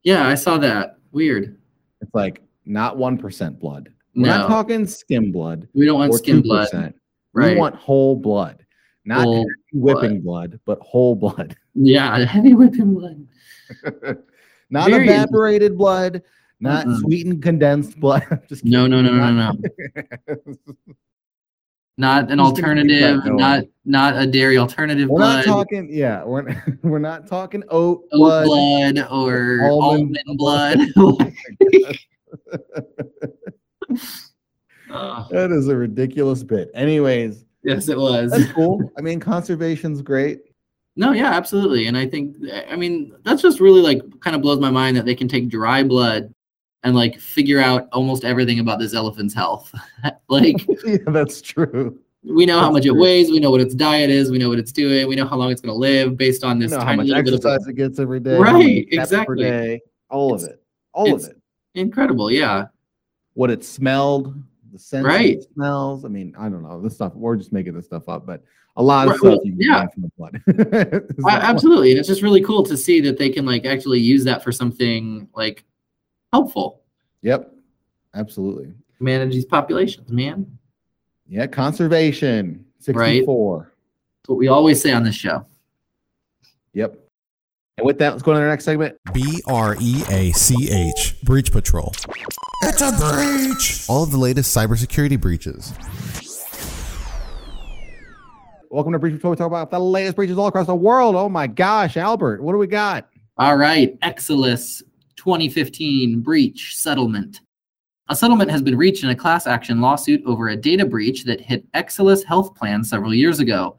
Yeah, 0.03 0.27
I 0.27 0.35
saw 0.35 0.57
that. 0.59 0.97
Weird. 1.11 1.57
It's 2.01 2.13
like 2.13 2.43
not 2.65 2.97
1% 2.97 3.59
blood. 3.59 3.91
We're 4.15 4.27
not 4.27 4.47
talking 4.47 4.87
skim 4.87 5.31
blood 5.31 5.67
We 5.73 5.85
don't 5.85 5.99
want 5.99 6.13
skin 6.13 6.41
2%. 6.41 6.43
blood. 6.43 6.93
Right. 7.33 7.55
We 7.55 7.59
want 7.59 7.75
whole 7.75 8.15
blood, 8.15 8.65
not 9.03 9.23
Whole 9.23 9.45
whipping 9.73 10.21
blood, 10.21 10.57
but 10.65 10.79
whole 10.79 11.15
blood. 11.15 11.57
Yeah, 11.73 12.17
heavy 12.25 12.53
whipping 12.53 12.93
blood. 12.93 13.27
not 14.69 14.89
Very 14.89 15.03
evaporated 15.09 15.77
blood, 15.77 16.21
not 16.59 16.85
Mm-mm. 16.85 16.99
sweetened 16.99 17.41
condensed 17.43 17.99
blood. 17.99 18.23
Just 18.47 18.63
No, 18.65 18.87
no, 18.87 19.01
no, 19.01 19.09
kidding. 19.09 19.37
no, 19.37 19.51
no. 19.51 20.75
Not- 21.97 22.29
an 22.29 22.39
Just 22.43 22.61
gonna 22.61 22.81
keep 22.83 22.91
that 22.99 23.15
alternative, 23.21 23.23
not 23.35 23.63
not 23.85 24.17
a 24.21 24.27
dairy 24.27 24.57
alternative 24.57 25.07
We're 25.07 25.19
blood. 25.19 25.35
not 25.37 25.45
talking. 25.45 25.87
Yeah, 25.89 26.25
we're 26.25 26.61
we're 26.83 26.99
not 26.99 27.25
talking 27.25 27.63
oat 27.69 28.03
oat 28.11 28.45
blood. 28.45 28.45
blood, 28.45 28.97
or 29.09 29.69
almond 29.71 30.17
almond, 30.27 30.37
blood. 30.37 30.77
Oh, 34.91 35.27
that 35.31 35.51
is 35.51 35.67
a 35.67 35.75
ridiculous 35.75 36.43
bit. 36.43 36.69
Anyways, 36.75 37.45
yes, 37.63 37.87
it 37.89 37.97
was. 37.97 38.31
that's 38.31 38.51
cool. 38.51 38.91
I 38.97 39.01
mean, 39.01 39.19
conservation's 39.19 40.01
great. 40.01 40.41
No, 40.97 41.11
yeah, 41.11 41.31
absolutely. 41.31 41.87
And 41.87 41.97
I 41.97 42.07
think, 42.07 42.35
I 42.69 42.75
mean, 42.75 43.13
that's 43.23 43.41
just 43.41 43.59
really 43.59 43.81
like 43.81 44.01
kind 44.21 44.35
of 44.35 44.41
blows 44.41 44.59
my 44.59 44.69
mind 44.69 44.95
that 44.97 45.05
they 45.05 45.15
can 45.15 45.27
take 45.27 45.49
dry 45.49 45.83
blood 45.83 46.33
and 46.85 46.95
like 46.95 47.19
figure 47.19 47.59
out 47.59 47.89
almost 47.91 48.23
everything 48.23 48.59
about 48.59 48.79
this 48.79 48.93
elephant's 48.93 49.33
health. 49.33 49.73
like, 50.29 50.65
yeah, 50.85 50.97
that's 51.07 51.41
true. 51.41 51.99
we 52.23 52.45
know 52.45 52.59
how 52.59 52.71
That's 52.71 52.85
much 52.85 52.85
it 52.85 52.91
weighs, 52.95 53.29
we 53.31 53.39
know 53.39 53.49
what 53.51 53.59
its 53.59 53.73
diet 53.75 54.09
is, 54.11 54.29
we 54.31 54.37
know 54.37 54.49
what 54.49 54.59
it's 54.59 54.71
doing, 54.71 55.07
we 55.07 55.15
know 55.15 55.25
how 55.27 55.35
long 55.35 55.51
it's 55.51 55.61
going 55.61 55.73
to 55.73 55.77
live 55.77 56.15
based 56.15 56.43
on 56.43 56.57
You 56.57 56.63
this 56.67 56.71
know 56.71 56.79
how 56.79 56.85
tiny 56.85 56.97
much 56.97 57.07
little 57.07 57.23
bit 57.23 57.33
of 57.33 57.39
exercise 57.39 57.67
it 57.67 57.73
gets 57.73 57.99
every 57.99 58.19
day. 58.19 58.37
Right, 58.37 58.87
exactly. 58.91 59.43
Day, 59.43 59.81
all 60.09 60.33
of 60.33 60.43
it. 60.43 60.61
All 60.93 61.13
of 61.13 61.25
it. 61.25 61.35
incredible. 61.73 62.31
Yeah. 62.31 62.67
What 63.33 63.49
it 63.49 63.65
smelled, 63.65 64.33
the 64.71 64.79
scent 64.79 65.05
Right. 65.05 65.37
it 65.39 65.47
smells. 65.55 66.05
I 66.05 66.07
mean, 66.07 66.35
I 66.37 66.49
don't 66.49 66.61
know. 66.63 66.79
This 66.79 66.93
stuff, 66.93 67.15
we're 67.15 67.35
just 67.35 67.51
making 67.51 67.73
this 67.73 67.85
stuff 67.85 68.07
up, 68.07 68.25
but 68.27 68.43
a 68.77 68.83
lot 68.83 69.07
of 69.07 69.11
Right, 69.13 69.19
stuff 69.19 69.29
well, 69.37 69.41
you 69.43 69.51
can 69.53 69.61
yeah. 69.61 69.87
from 69.87 70.03
the 70.03 70.11
blood. 70.17 70.41
It's 71.17 71.25
absolutely. 71.27 71.91
And 71.91 71.99
it's 71.99 72.07
just 72.07 72.21
really 72.21 72.41
cool 72.41 72.61
to 72.63 72.77
see 72.77 73.01
that 73.01 73.17
they 73.17 73.29
can 73.29 73.45
like 73.45 73.65
actually 73.65 73.99
use 73.99 74.23
that 74.25 74.43
for 74.43 74.51
something 74.51 75.27
like 75.35 75.65
helpful. 76.35 76.81
Yep. 77.21 77.53
Absolutely. 78.13 78.73
Manage 78.99 79.31
these 79.31 79.45
populations, 79.45 80.09
man. 80.09 80.57
Yeah. 81.27 81.47
Conservation. 81.47 82.65
Right. 82.87 83.23
64. 83.23 83.71
That's 84.21 84.29
what 84.29 84.37
we 84.37 84.47
always 84.47 84.81
say 84.81 84.91
on 84.91 85.03
this 85.03 85.15
show. 85.15 85.45
Yep. 86.73 86.99
And 87.77 87.85
with 87.85 87.99
that, 87.99 88.11
let's 88.11 88.23
go 88.23 88.33
to 88.33 88.39
our 88.39 88.47
next 88.47 88.65
segment. 88.65 88.97
B 89.13 89.41
R 89.47 89.75
E 89.79 90.03
A 90.09 90.31
C 90.31 90.69
H, 90.71 91.15
Breach 91.23 91.51
Patrol. 91.51 91.93
It's 92.63 92.81
a 92.81 92.91
breach! 92.91 93.85
All 93.89 94.03
of 94.03 94.11
the 94.11 94.17
latest 94.17 94.55
cybersecurity 94.55 95.19
breaches. 95.19 95.73
Welcome 98.69 98.93
to 98.93 98.99
Breach 98.99 99.15
Patrol. 99.15 99.31
We 99.31 99.37
talk 99.37 99.47
about 99.47 99.71
the 99.71 99.79
latest 99.79 100.15
breaches 100.15 100.37
all 100.37 100.47
across 100.47 100.67
the 100.67 100.75
world. 100.75 101.15
Oh 101.15 101.27
my 101.27 101.47
gosh, 101.47 101.97
Albert, 101.97 102.41
what 102.41 102.53
do 102.53 102.57
we 102.57 102.67
got? 102.67 103.09
All 103.37 103.57
right, 103.57 103.99
Excellus 103.99 104.81
2015 105.25 106.19
breach 106.19 106.77
settlement. 106.77 107.41
A 108.09 108.15
settlement 108.15 108.51
has 108.51 108.61
been 108.61 108.77
reached 108.77 109.03
in 109.03 109.09
a 109.09 109.15
class 109.15 109.47
action 109.47 109.81
lawsuit 109.81 110.21
over 110.23 110.49
a 110.49 110.55
data 110.55 110.85
breach 110.85 111.23
that 111.23 111.41
hit 111.41 111.65
Excellus 111.71 112.23
health 112.23 112.53
plan 112.53 112.83
several 112.83 113.11
years 113.11 113.39
ago. 113.39 113.75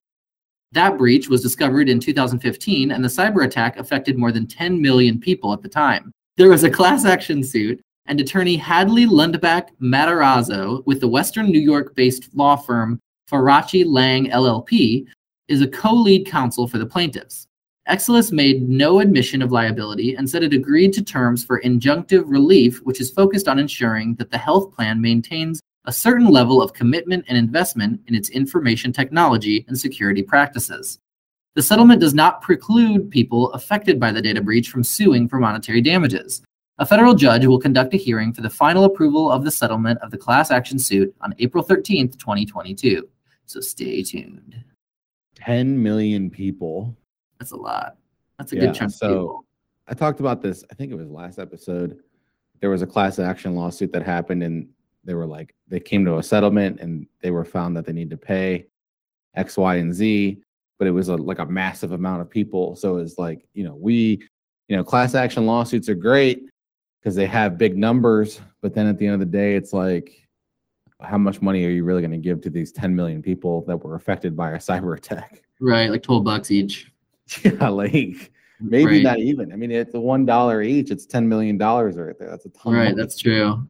That 0.73 0.99
breach 0.99 1.29
was 1.29 1.43
discovered 1.43 1.89
in 1.89 2.01
2015, 2.01 2.91
and 2.91 3.05
the 3.05 3.09
cyber 3.09 3.45
attack 3.45 3.77
affected 3.77 4.19
more 4.19 4.33
than 4.33 4.49
10 4.49 4.83
million 4.83 5.21
people 5.21 5.53
at 5.53 5.63
the 5.63 5.69
time. 5.69 6.11
There 6.37 6.51
was 6.51 6.65
a 6.65 6.71
class 6.71 7.05
action 7.05 7.45
suit, 7.45 7.81
and 8.07 8.21
attorney 8.21 8.57
Hadley 8.57 9.07
Lundback 9.07 9.69
Matarazzo 9.81 10.85
with 10.85 11.01
the 11.01 11.07
Western 11.07 11.47
New 11.47 11.61
York 11.61 11.95
based 11.95 12.29
law 12.35 12.57
firm 12.57 12.99
Faraci 13.31 13.85
Lange 13.87 14.31
LLP 14.31 15.07
is 15.47 15.63
a 15.63 15.69
co 15.69 15.95
lead 15.95 16.27
counsel 16.27 16.67
for 16.67 16.79
the 16.79 16.87
plaintiffs. 16.87 17.46
Excellus 17.89 18.33
made 18.33 18.69
no 18.69 18.99
admission 18.99 19.41
of 19.43 19.53
liability 19.53 20.17
and 20.17 20.29
said 20.29 20.43
it 20.43 20.53
agreed 20.53 20.93
to 20.93 21.05
terms 21.05 21.45
for 21.45 21.61
injunctive 21.61 22.25
relief, 22.27 22.79
which 22.79 23.01
is 23.01 23.13
focused 23.13 23.47
on 23.47 23.61
ensuring 23.61 24.17
that 24.17 24.31
the 24.31 24.39
health 24.39 24.75
plan 24.75 25.01
maintains 25.01 25.61
a 25.85 25.93
certain 25.93 26.27
level 26.27 26.61
of 26.61 26.73
commitment 26.73 27.25
and 27.29 27.39
investment 27.39 28.01
in 28.09 28.15
its 28.17 28.31
information 28.31 28.93
technology 28.93 29.65
and 29.69 29.79
security 29.79 30.21
practices. 30.21 30.99
The 31.55 31.63
settlement 31.63 32.01
does 32.01 32.13
not 32.13 32.43
preclude 32.43 33.09
people 33.09 33.53
affected 33.53 34.01
by 34.01 34.11
the 34.11 34.21
data 34.21 34.43
breach 34.43 34.69
from 34.69 34.83
suing 34.83 35.29
for 35.29 35.39
monetary 35.39 35.81
damages. 35.81 36.43
A 36.79 36.85
federal 36.85 37.15
judge 37.15 37.47
will 37.47 37.59
conduct 37.59 37.95
a 37.95 37.97
hearing 37.97 38.33
for 38.33 38.43
the 38.43 38.51
final 38.51 38.85
approval 38.85 39.31
of 39.31 39.45
the 39.45 39.51
settlement 39.51 40.01
of 40.03 40.11
the 40.11 40.19
class 40.19 40.51
action 40.51 40.79
suit 40.79 41.15
on 41.21 41.35
April 41.39 41.65
13th, 41.65 42.19
2022. 42.19 43.09
So 43.47 43.61
stay 43.61 44.03
tuned. 44.03 44.63
10 45.37 45.81
million 45.81 46.29
people. 46.29 46.97
That's 47.39 47.53
a 47.53 47.57
lot. 47.57 47.97
That's 48.39 48.53
a 48.53 48.57
Yeah, 48.57 48.61
good 48.67 48.75
chunk 48.75 48.91
so- 48.93 49.07
of 49.07 49.13
people. 49.13 49.47
I 49.89 49.95
talked 49.95 50.19
about 50.21 50.43
this, 50.43 50.65
I 50.71 50.75
think 50.75 50.91
it 50.91 50.97
was 50.97 51.09
last 51.11 51.39
episode. 51.39 51.99
There 52.61 52.71
was 52.71 52.83
a 52.83 52.87
class 52.87 53.19
action 53.21 53.55
lawsuit 53.55 53.93
that 53.93 54.03
happened, 54.03 54.43
and 54.43 54.69
they 55.05 55.15
were 55.15 55.27
like, 55.27 55.55
they 55.69 55.79
came 55.79 56.05
to 56.07 56.19
a 56.19 56.23
settlement 56.23 56.81
and 56.81 57.07
they 57.21 57.31
were 57.31 57.45
found 57.45 57.77
that 57.77 57.87
they 57.87 57.93
need 57.93 58.11
to 58.11 58.17
pay 58.17 58.67
X, 59.37 59.57
Y, 59.57 59.77
and 59.77 59.95
Z, 59.95 60.43
but 60.79 60.89
it 60.89 60.91
was 60.91 61.09
a, 61.09 61.15
like 61.17 61.39
a 61.39 61.47
massive 61.47 61.93
amount 61.93 62.23
of 62.23 62.29
people. 62.31 62.75
So 62.75 62.97
it's 62.97 63.17
like, 63.19 63.47
you 63.55 63.63
know, 63.63 63.77
we, 63.77 64.21
you 64.67 64.77
know, 64.77 64.83
class 64.83 65.15
action 65.15 65.47
lawsuits 65.47 65.89
are 65.89 65.95
great 65.95 66.43
because 67.01 67.15
they 67.15 67.27
have 67.27 67.57
big 67.57 67.77
numbers, 67.77 68.41
but 68.63 68.75
then 68.75 68.89
at 68.89 68.99
the 68.99 69.07
end 69.07 69.15
of 69.15 69.21
the 69.21 69.27
day, 69.27 69.55
it's 69.55 69.73
like, 69.73 70.27
how 71.01 71.19
much 71.19 71.41
money 71.41 71.65
are 71.65 71.71
you 71.71 71.85
really 71.85 72.01
going 72.01 72.11
to 72.11 72.17
give 72.19 72.41
to 72.41 72.51
these 72.51 72.73
10 72.73 72.97
million 72.97 73.23
people 73.23 73.63
that 73.67 73.77
were 73.77 73.95
affected 73.95 74.35
by 74.37 74.53
a 74.53 74.59
cyber 74.59 74.97
attack? 74.97 75.43
Right, 75.61 75.91
like 75.91 76.03
12 76.03 76.25
bucks 76.25 76.51
each. 76.51 76.91
Yeah, 77.45 77.69
like 77.69 78.33
maybe 78.61 78.87
Right. 78.97 79.03
not 79.03 79.19
even. 79.19 79.53
I 79.53 79.57
mean, 79.57 79.71
it's 79.71 79.95
a 79.95 80.01
one 80.01 80.25
dollar 80.25 80.63
each. 80.63 80.91
It's 80.91 81.07
ten 81.07 81.29
million 81.29 81.59
dollars 81.59 81.97
right 81.97 82.19
there. 82.19 82.31
That's 82.31 82.47
a 82.47 82.51
ton. 82.51 82.73
Right, 82.75 82.85
money. 82.85 82.95
that's 82.97 83.19
true. 83.19 83.67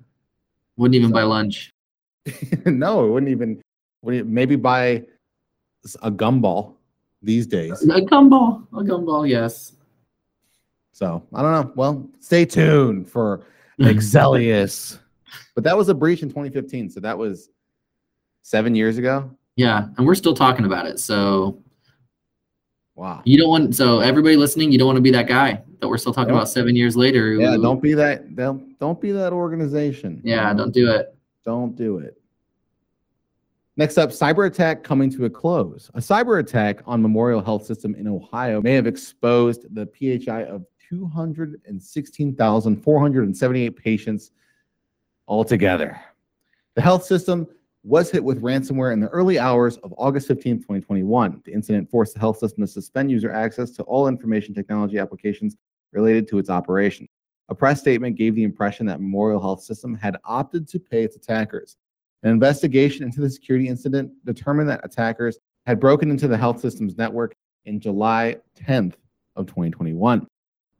Wouldn't 0.76 0.94
even 0.94 1.10
buy 1.10 1.22
lunch. 1.22 1.72
no, 2.66 3.06
it 3.06 3.10
wouldn't 3.10 3.30
even. 3.30 3.62
Would 4.02 4.14
it 4.14 4.26
maybe 4.26 4.56
buy 4.56 5.04
a 6.02 6.10
gumball 6.10 6.74
these 7.22 7.46
days? 7.46 7.82
A 7.82 8.00
gumball. 8.02 8.66
A 8.72 8.82
gumball, 8.82 9.28
yes. 9.28 9.72
So 10.92 11.22
I 11.34 11.42
don't 11.42 11.52
know. 11.52 11.72
Well, 11.76 12.08
stay 12.20 12.44
tuned 12.44 13.08
for 13.08 13.46
Excellus. 13.80 14.98
but 15.54 15.64
that 15.64 15.76
was 15.76 15.88
a 15.88 15.94
breach 15.94 16.22
in 16.22 16.28
2015. 16.28 16.90
So 16.90 17.00
that 17.00 17.16
was 17.16 17.50
seven 18.42 18.74
years 18.74 18.98
ago. 18.98 19.30
yeah, 19.56 19.88
and 19.96 20.06
we're 20.06 20.14
still 20.14 20.34
talking 20.34 20.66
about 20.66 20.86
it. 20.86 20.98
So 21.00 21.62
Wow. 22.96 23.22
you 23.24 23.38
don't 23.38 23.50
want 23.50 23.76
so 23.76 24.00
everybody 24.00 24.36
listening, 24.36 24.72
you 24.72 24.78
don't 24.78 24.86
want 24.86 24.96
to 24.96 25.02
be 25.02 25.10
that 25.10 25.28
guy 25.28 25.62
that 25.80 25.88
we're 25.88 25.98
still 25.98 26.14
talking 26.14 26.32
about 26.32 26.48
seven 26.48 26.74
years 26.74 26.96
later. 26.96 27.34
Yeah, 27.34 27.58
don't 27.60 27.82
be 27.82 27.92
that. 27.94 28.34
Don't 28.34 28.78
don't 28.78 28.98
be 29.00 29.12
that 29.12 29.32
organization. 29.34 30.22
Yeah, 30.24 30.52
don't 30.54 30.72
do 30.72 30.90
it. 30.90 31.14
Don't 31.44 31.76
do 31.76 31.98
it. 31.98 32.18
Next 33.76 33.98
up, 33.98 34.08
cyber 34.08 34.46
attack 34.46 34.82
coming 34.82 35.10
to 35.10 35.26
a 35.26 35.30
close. 35.30 35.90
A 35.92 35.98
cyber 35.98 36.40
attack 36.40 36.80
on 36.86 37.02
Memorial 37.02 37.42
Health 37.42 37.66
System 37.66 37.94
in 37.94 38.08
Ohio 38.08 38.62
may 38.62 38.72
have 38.72 38.86
exposed 38.86 39.66
the 39.74 39.84
PHI 39.86 40.44
of 40.44 40.64
216,478 40.88 43.76
patients 43.76 44.30
altogether. 45.28 46.00
The 46.74 46.80
health 46.80 47.04
system 47.04 47.46
was 47.86 48.10
hit 48.10 48.24
with 48.24 48.42
ransomware 48.42 48.92
in 48.92 48.98
the 48.98 49.08
early 49.08 49.38
hours 49.38 49.76
of 49.78 49.94
August 49.96 50.26
15, 50.26 50.56
2021. 50.56 51.40
The 51.44 51.52
incident 51.52 51.88
forced 51.88 52.14
the 52.14 52.20
health 52.20 52.38
system 52.38 52.64
to 52.64 52.66
suspend 52.66 53.12
user 53.12 53.30
access 53.30 53.70
to 53.72 53.84
all 53.84 54.08
information 54.08 54.52
technology 54.52 54.98
applications 54.98 55.56
related 55.92 56.26
to 56.28 56.38
its 56.38 56.50
operation. 56.50 57.08
A 57.48 57.54
press 57.54 57.78
statement 57.78 58.16
gave 58.16 58.34
the 58.34 58.42
impression 58.42 58.86
that 58.86 59.00
Memorial 59.00 59.40
Health 59.40 59.62
System 59.62 59.94
had 59.94 60.16
opted 60.24 60.66
to 60.68 60.80
pay 60.80 61.04
its 61.04 61.14
attackers. 61.14 61.76
An 62.24 62.30
investigation 62.30 63.04
into 63.04 63.20
the 63.20 63.30
security 63.30 63.68
incident 63.68 64.10
determined 64.24 64.68
that 64.68 64.80
attackers 64.82 65.38
had 65.64 65.78
broken 65.78 66.10
into 66.10 66.26
the 66.26 66.36
health 66.36 66.58
system's 66.58 66.98
network 66.98 67.36
in 67.66 67.78
July 67.78 68.36
10th 68.58 68.94
of 69.36 69.46
2021, 69.46 70.26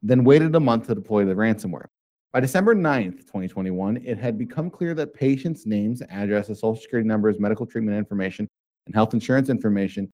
then 0.03 0.25
waited 0.25 0.57
a 0.57 0.61
month 0.61 0.89
to 0.89 0.95
deploy 0.97 1.25
the 1.25 1.35
ransomware. 1.35 1.87
By 2.33 2.41
December 2.41 2.75
9th, 2.75 3.21
2021, 3.21 3.99
it 4.05 4.19
had 4.19 4.37
become 4.37 4.71
clear 4.71 4.95
that 4.95 5.15
patients' 5.15 5.65
names, 5.65 6.03
addresses, 6.11 6.61
social 6.61 6.81
security 6.81 7.09
numbers, 7.09 7.41
medical 7.41 7.65
treatment 7.65 7.97
information, 7.97 8.47
and 8.87 8.95
health 8.95 9.15
insurance 9.15 9.49
information 9.49 10.13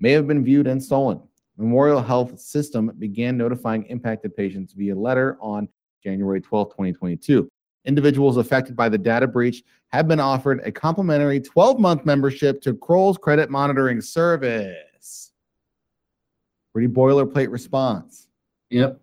may 0.00 0.12
have 0.12 0.26
been 0.26 0.44
viewed 0.44 0.66
and 0.66 0.82
stolen. 0.82 1.20
Memorial 1.56 2.00
Health 2.00 2.38
System 2.38 2.92
began 2.98 3.36
notifying 3.36 3.84
impacted 3.86 4.36
patients 4.36 4.72
via 4.72 4.94
letter 4.94 5.36
on 5.40 5.68
January 6.02 6.40
12, 6.40 6.70
2022. 6.70 7.48
Individuals 7.84 8.36
affected 8.36 8.76
by 8.76 8.88
the 8.88 8.98
data 8.98 9.26
breach 9.26 9.62
have 9.88 10.06
been 10.06 10.20
offered 10.20 10.60
a 10.64 10.70
complimentary 10.70 11.40
12 11.40 11.80
month 11.80 12.04
membership 12.04 12.60
to 12.62 12.74
Kroll's 12.74 13.18
credit 13.18 13.50
monitoring 13.50 14.00
service. 14.00 15.32
Pretty 16.72 16.88
boilerplate 16.88 17.50
response. 17.50 18.28
Yep, 18.70 19.00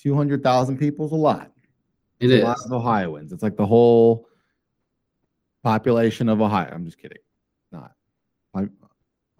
200,000 0.00 0.78
people 0.78 1.06
is 1.06 1.12
a 1.12 1.16
lot. 1.16 1.50
It 2.20 2.30
is. 2.30 2.42
a 2.42 2.44
lot 2.46 2.58
of 2.64 2.72
Ohioans. 2.72 3.32
It's 3.32 3.42
like 3.42 3.56
the 3.56 3.66
whole 3.66 4.28
population 5.62 6.28
of 6.28 6.40
Ohio. 6.40 6.70
I'm 6.72 6.84
just 6.84 6.98
kidding. 6.98 7.18
Not. 7.72 7.92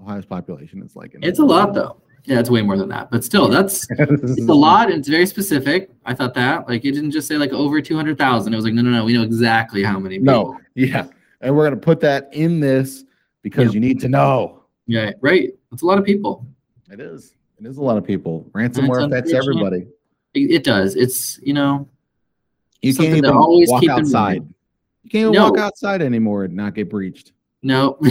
Ohio's 0.01 0.27
population 0.27 0.83
is 0.83 0.95
like. 0.95 1.17
It's 1.23 1.39
a 1.39 1.45
lot 1.45 1.73
though. 1.75 2.03
Yeah, 2.25 2.41
it's 2.41 2.51
way 2.51 2.61
more 2.61 2.77
than 2.77 2.89
that. 2.89 3.11
But 3.11 3.25
still, 3.25 3.49
that's 3.49 3.87
it's 3.99 4.49
a 4.49 4.53
lot 4.55 4.91
and 4.91 4.99
it's 4.99 5.09
very 5.09 5.27
specific. 5.27 5.91
I 6.05 6.13
thought 6.13 6.35
that. 6.35 6.69
Like 6.69 6.85
it 6.85 6.93
didn't 6.93 7.13
just 7.13 7.29
say 7.29 7.37
like 7.37 7.53
over 7.53 7.81
200,000. 7.81 8.53
It 8.53 8.57
was 8.57 8.65
like, 8.65 8.75
no, 8.75 8.83
no, 8.83 8.91
no, 8.91 9.05
we 9.05 9.13
know 9.13 9.23
exactly 9.23 9.83
how 9.83 9.99
many 9.99 10.19
people. 10.19 10.53
No, 10.55 10.61
yeah. 10.75 11.07
And 11.41 11.55
we're 11.55 11.63
going 11.69 11.79
to 11.79 11.85
put 11.85 12.01
that 12.01 12.29
in 12.33 12.61
this 12.61 13.05
because 13.43 13.67
Yep. 13.67 13.75
you 13.75 13.81
need 13.81 14.01
to 14.01 14.09
know. 14.09 14.65
Yeah, 14.87 15.13
right. 15.21 15.51
It's 15.73 15.83
a 15.83 15.87
lot 15.87 15.99
of 15.99 16.05
people. 16.05 16.47
It 16.91 17.01
is. 17.01 17.35
It 17.59 17.67
is 17.67 17.79
a 17.79 17.83
lot 17.83 17.97
of 17.97 18.05
people. 18.05 18.51
Ransomware 18.53 19.07
affects 19.07 19.33
everybody. 19.33 19.87
It, 20.35 20.51
it 20.51 20.65
does. 20.65 20.95
It's, 20.97 21.39
you 21.43 21.55
know, 21.55 21.89
You 22.87 22.93
Something 22.93 23.15
can't 23.15 23.25
even 23.27 23.37
always 23.37 23.69
walk 23.69 23.81
keep 23.81 23.91
outside. 23.91 24.43
You 25.03 25.11
can't 25.11 25.21
even 25.23 25.33
No. 25.33 25.45
walk 25.51 25.59
outside 25.59 26.03
anymore 26.03 26.45
and 26.45 26.55
not 26.55 26.75
get 26.75 26.89
breached. 26.89 27.33
no. 27.63 27.99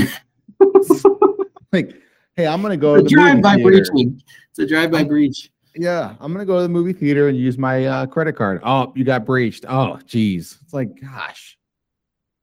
Like, 1.72 1.94
hey, 2.38 2.48
I'm 2.48 2.62
going 2.62 2.72
to 2.72 2.78
go 2.78 2.94
to 2.96 3.00
a 3.02 3.04
the 3.04 3.10
drive 3.10 3.42
by 3.42 3.56
theater. 3.56 3.70
breaching. 3.92 4.22
It's 4.50 4.60
a 4.60 4.66
drive 4.66 4.92
by 4.92 5.04
breach. 5.04 5.52
Yeah, 5.76 6.16
I'm 6.22 6.32
going 6.32 6.40
to 6.40 6.46
go 6.46 6.56
to 6.58 6.62
the 6.62 6.70
movie 6.70 6.94
theater 6.94 7.28
and 7.28 7.38
use 7.38 7.58
my 7.58 7.86
uh, 7.86 8.06
credit 8.06 8.34
card. 8.34 8.62
Oh, 8.64 8.94
you 8.96 9.04
got 9.04 9.26
breached. 9.26 9.66
Oh, 9.68 10.00
geez. 10.06 10.58
It's 10.64 10.74
like, 10.74 10.90
gosh, 11.02 11.58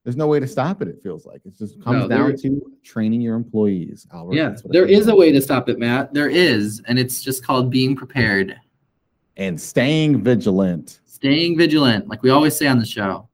there's 0.05 0.17
no 0.17 0.27
way 0.27 0.39
to 0.39 0.47
stop 0.47 0.83
it. 0.83 0.89
It 0.89 1.03
feels 1.03 1.25
like 1.25 1.41
it 1.47 1.57
just 1.57 1.83
comes 1.83 2.01
No, 2.03 2.09
down 2.09 2.37
to 2.37 2.61
training 2.85 3.23
your 3.23 3.37
employees. 3.37 4.07
Albert. 4.13 4.35
Yeah, 4.35 4.49
That's 4.51 4.65
what 4.65 4.71
it 4.71 4.73
there 4.79 4.87
is 4.87 5.09
a 5.09 5.15
way 5.15 5.33
to 5.33 5.41
stop 5.41 5.71
it, 5.71 5.79
Matt. 5.79 6.13
There 6.13 6.29
is, 6.29 6.83
and 6.87 6.99
it's 6.99 7.23
just 7.23 7.43
called 7.43 7.71
being 7.71 7.97
prepared, 7.97 8.59
and 9.39 9.59
staying 9.59 10.23
vigilant. 10.23 11.01
Staying 11.23 11.57
vigilant, 11.57 12.09
like 12.09 12.21
we 12.25 12.31
always 12.31 12.57
say 12.57 12.67
on 12.67 12.81
the 12.81 12.85
show. 12.85 13.29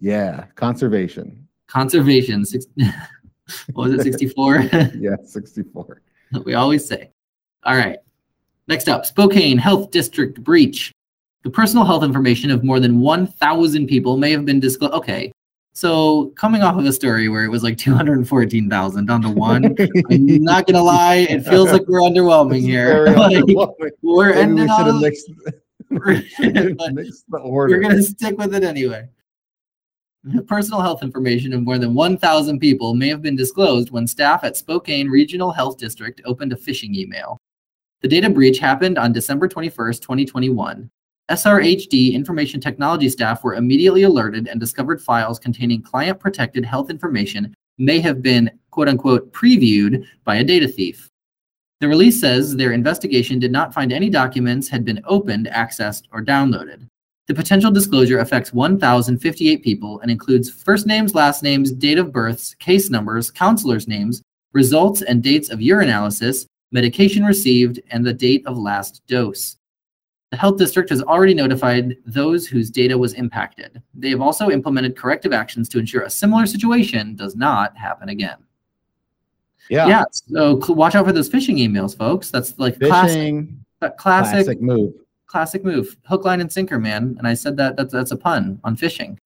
Yeah, 0.00 0.46
conservation. 0.56 1.46
Conservation. 1.68 2.44
Six, 2.44 2.66
what 3.74 3.90
was 3.90 4.00
it, 4.00 4.02
64? 4.02 4.58
Yeah, 4.98 5.14
64. 5.24 6.02
we 6.44 6.54
always 6.54 6.84
say. 6.84 7.12
All 7.62 7.76
right. 7.76 7.98
Next 8.66 8.88
up, 8.88 9.06
Spokane 9.06 9.56
Health 9.56 9.92
District 9.92 10.42
breach. 10.42 10.92
The 11.44 11.50
personal 11.50 11.84
health 11.84 12.02
information 12.02 12.50
of 12.50 12.64
more 12.64 12.80
than 12.80 13.00
1,000 13.00 13.86
people 13.86 14.16
may 14.16 14.32
have 14.32 14.44
been 14.44 14.58
disclosed. 14.58 14.94
Okay. 14.94 15.30
So 15.72 16.32
coming 16.34 16.62
off 16.62 16.76
of 16.76 16.84
a 16.84 16.92
story 16.92 17.28
where 17.28 17.44
it 17.44 17.50
was 17.50 17.62
like 17.62 17.78
214,000 17.78 19.06
down 19.06 19.22
to 19.22 19.30
one, 19.30 19.76
I'm 20.10 20.42
not 20.42 20.66
going 20.66 20.74
to 20.74 20.82
lie. 20.82 21.26
It 21.30 21.44
feels 21.46 21.70
like 21.70 21.86
we're 21.86 22.00
underwhelming 22.00 22.62
here. 22.62 23.06
Like, 23.06 23.36
underwhelming. 23.36 23.90
we're 24.02 24.30
Maybe 24.30 24.36
we 24.36 24.42
ending 24.42 24.66
should 24.66 24.86
have 24.86 24.94
on, 24.96 25.00
mixed 25.00 25.30
the 25.90 27.40
order. 27.42 27.76
we're 27.76 27.82
going 27.82 27.96
to 27.96 28.02
stick 28.02 28.36
with 28.38 28.54
it 28.54 28.64
anyway. 28.64 29.08
The 30.24 30.42
personal 30.42 30.80
health 30.80 31.02
information 31.02 31.52
of 31.52 31.62
more 31.62 31.78
than 31.78 31.94
1,000 31.94 32.58
people 32.58 32.94
may 32.94 33.08
have 33.08 33.22
been 33.22 33.36
disclosed 33.36 33.90
when 33.90 34.06
staff 34.06 34.44
at 34.44 34.56
Spokane 34.56 35.08
Regional 35.08 35.52
Health 35.52 35.78
District 35.78 36.20
opened 36.24 36.52
a 36.52 36.56
phishing 36.56 36.94
email. 36.94 37.38
The 38.02 38.08
data 38.08 38.28
breach 38.28 38.58
happened 38.58 38.98
on 38.98 39.12
December 39.12 39.48
21st, 39.48 40.00
2021. 40.02 40.90
SRHD 41.30 42.14
information 42.14 42.60
technology 42.60 43.08
staff 43.08 43.44
were 43.44 43.54
immediately 43.54 44.04
alerted 44.04 44.48
and 44.48 44.58
discovered 44.58 45.00
files 45.00 45.38
containing 45.38 45.82
client 45.82 46.18
protected 46.18 46.64
health 46.64 46.90
information 46.90 47.54
may 47.76 48.00
have 48.00 48.22
been 48.22 48.50
quote 48.70 48.88
unquote 48.88 49.32
previewed 49.32 50.04
by 50.24 50.36
a 50.36 50.44
data 50.44 50.66
thief. 50.66 51.07
The 51.80 51.88
release 51.88 52.20
says 52.20 52.56
their 52.56 52.72
investigation 52.72 53.38
did 53.38 53.52
not 53.52 53.72
find 53.72 53.92
any 53.92 54.10
documents 54.10 54.68
had 54.68 54.84
been 54.84 55.00
opened, 55.04 55.46
accessed, 55.46 56.04
or 56.12 56.24
downloaded. 56.24 56.88
The 57.28 57.34
potential 57.34 57.70
disclosure 57.70 58.18
affects 58.18 58.52
1,058 58.52 59.62
people 59.62 60.00
and 60.00 60.10
includes 60.10 60.50
first 60.50 60.86
names, 60.86 61.14
last 61.14 61.42
names, 61.42 61.70
date 61.70 61.98
of 61.98 62.10
births, 62.10 62.54
case 62.54 62.90
numbers, 62.90 63.30
counselors' 63.30 63.86
names, 63.86 64.22
results 64.54 65.02
and 65.02 65.22
dates 65.22 65.50
of 65.50 65.60
urinalysis, 65.60 66.46
medication 66.72 67.24
received, 67.24 67.80
and 67.90 68.04
the 68.04 68.14
date 68.14 68.44
of 68.46 68.58
last 68.58 69.02
dose. 69.06 69.56
The 70.30 70.36
health 70.36 70.58
district 70.58 70.90
has 70.90 71.02
already 71.02 71.32
notified 71.32 71.96
those 72.04 72.46
whose 72.46 72.70
data 72.70 72.98
was 72.98 73.14
impacted. 73.14 73.80
They 73.94 74.10
have 74.10 74.20
also 74.20 74.50
implemented 74.50 74.96
corrective 74.96 75.32
actions 75.32 75.68
to 75.70 75.78
ensure 75.78 76.02
a 76.02 76.10
similar 76.10 76.44
situation 76.46 77.14
does 77.14 77.36
not 77.36 77.76
happen 77.76 78.08
again. 78.08 78.38
Yeah. 79.70 79.86
Yeah, 79.88 80.04
so 80.12 80.56
watch 80.72 80.94
out 80.94 81.06
for 81.06 81.12
those 81.12 81.28
phishing 81.28 81.58
emails, 81.58 81.96
folks. 81.96 82.30
That's 82.30 82.58
like 82.58 82.78
classic, 82.80 83.18
Phishing, 83.18 83.56
uh, 83.82 83.90
classic, 83.90 84.32
classic 84.46 84.60
move. 84.62 84.94
classic 85.26 85.64
move. 85.64 85.96
Hook, 86.06 86.24
line, 86.24 86.40
and 86.40 86.50
sinker, 86.50 86.78
man. 86.78 87.14
And 87.18 87.26
I 87.26 87.34
said 87.34 87.56
that 87.58 87.76
that's 87.76 87.92
that's 87.92 88.10
a 88.12 88.16
pun 88.16 88.60
on 88.64 88.76
phishing. 88.76 89.18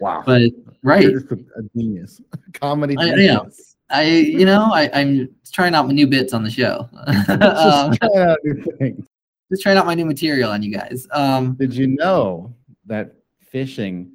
Wow. 0.00 0.22
But 0.24 0.50
right, 0.82 1.02
You're 1.02 1.20
just 1.20 1.32
a, 1.32 1.34
a 1.58 1.62
genius. 1.76 2.20
Comedy 2.54 2.96
I- 2.98 3.02
I 3.02 3.08
genius. 3.10 3.76
am. 3.90 3.96
I 3.98 4.04
you 4.04 4.46
know 4.46 4.70
I, 4.72 4.88
I'm 4.94 5.28
trying 5.52 5.74
out 5.74 5.86
my 5.86 5.92
new 5.92 6.06
bits 6.06 6.32
on 6.32 6.42
the 6.44 6.50
show. 6.50 6.88
Just 7.26 7.30
um, 7.30 7.94
trying 7.96 8.16
out 8.28 8.38
new 8.44 8.64
things. 8.78 9.04
just 9.50 9.62
trying 9.62 9.76
out 9.76 9.84
my 9.84 9.94
new 9.94 10.06
material 10.06 10.50
on 10.50 10.62
you 10.62 10.72
guys. 10.74 11.06
Um, 11.12 11.54
Did 11.54 11.74
you 11.74 11.88
know 11.88 12.54
that 12.86 13.12
phishing 13.52 14.10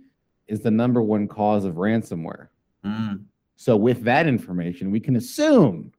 is 0.47 0.61
the 0.61 0.71
number 0.71 1.01
one 1.03 1.27
cause 1.27 1.63
of 1.65 1.75
ransomware? 1.75 2.47
mm, 2.83 3.21
So, 3.57 3.75
with 3.75 4.03
that 4.03 4.27
information, 4.27 4.91
we 4.91 4.99
can 4.99 5.15
assume 5.15 5.91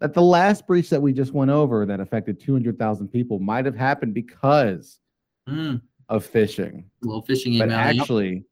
that 0.00 0.14
the 0.14 0.22
last 0.22 0.66
breach 0.66 0.88
that 0.90 1.00
we 1.00 1.12
just 1.12 1.32
went 1.32 1.50
over 1.50 1.84
that 1.84 2.00
affected 2.00 2.40
200,000 2.40 3.06
people 3.08 3.38
might 3.38 3.66
have 3.66 3.76
happened 3.76 4.14
because 4.14 4.98
mm, 5.46 5.80
of 6.08 6.30
phishing. 6.30 6.84
Well, 7.02 7.22
phishing 7.22 7.52
email. 7.52 7.68
But 7.68 7.74
actually, 7.74 8.44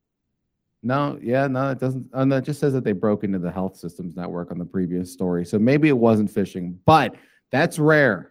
no, 0.83 1.17
yeah, 1.23 1.47
no, 1.47 1.71
it 1.71 1.79
doesn't. 1.79 2.07
Oh, 2.13 2.23
no, 2.23 2.37
it 2.37 2.43
just 2.43 2.59
says 2.59 2.71
that 2.73 2.83
they 2.83 2.91
broke 2.91 3.23
into 3.23 3.39
the 3.39 3.51
health 3.51 3.77
systems 3.77 4.15
network 4.15 4.51
on 4.51 4.59
the 4.59 4.65
previous 4.65 5.11
story. 5.11 5.43
So 5.43 5.57
maybe 5.57 5.89
it 5.89 5.97
wasn't 5.97 6.31
phishing, 6.31 6.77
but 6.85 7.15
that's 7.51 7.79
rare. 7.79 8.29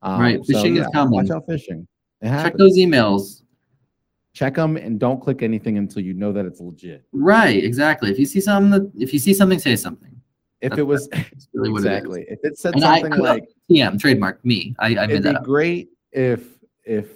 Um, 0.00 0.20
Right, 0.20 0.40
phishing 0.40 0.78
is 0.78 0.86
common. 0.94 1.12
Watch 1.12 1.30
out, 1.30 1.46
phishing. 1.48 1.88
Check 2.22 2.56
those 2.56 2.78
emails. 2.78 3.42
Check 4.36 4.54
them 4.56 4.76
and 4.76 5.00
don't 5.00 5.18
click 5.18 5.40
anything 5.42 5.78
until 5.78 6.02
you 6.02 6.12
know 6.12 6.30
that 6.30 6.44
it's 6.44 6.60
legit. 6.60 7.06
Right, 7.10 7.64
exactly. 7.64 8.10
If 8.10 8.18
you 8.18 8.26
see 8.26 8.42
something, 8.42 8.70
that, 8.70 8.92
if 8.94 9.14
you 9.14 9.18
see 9.18 9.32
something, 9.32 9.58
say 9.58 9.76
something. 9.76 10.14
If 10.60 10.72
That's- 10.72 10.78
it 10.78 10.82
was 10.86 11.08
really 11.54 11.70
what 11.70 11.78
it 11.78 11.86
exactly, 11.86 12.26
if 12.28 12.40
it 12.42 12.58
said 12.58 12.74
And 12.74 12.84
I- 12.84 13.00
something 13.00 13.18
like, 13.18 13.48
TM 13.70 13.98
trademark 13.98 14.44
me. 14.44 14.74
I, 14.78 14.88
I 14.88 15.06
made 15.06 15.24
it'd 15.24 15.38
be 15.38 15.42
great 15.42 15.88
if 16.12 16.58
if 16.84 17.08